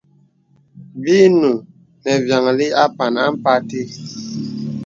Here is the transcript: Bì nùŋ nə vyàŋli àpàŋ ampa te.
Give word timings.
Bì 1.01 1.17
nùŋ 1.39 1.55
nə 2.03 2.11
vyàŋli 2.25 2.67
àpàŋ 2.83 3.13
ampa 3.25 3.53
te. 3.69 3.79